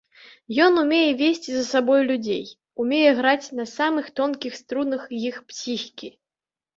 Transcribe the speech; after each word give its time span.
Ён 0.67 0.77
умее 0.83 1.09
весці 1.17 1.51
за 1.57 1.59
сабой 1.73 2.01
людзей, 2.11 2.41
умее 2.83 3.11
граць 3.19 3.51
на 3.59 3.65
самых 3.73 4.07
тонкіх 4.21 4.57
струнах 4.61 5.03
іх 5.19 5.35
псіхікі. 5.51 6.09